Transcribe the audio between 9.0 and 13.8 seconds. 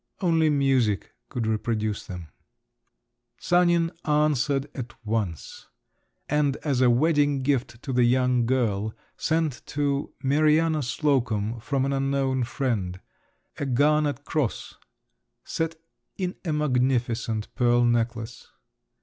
sent to "Mariana Slocum, from an unknown friend," a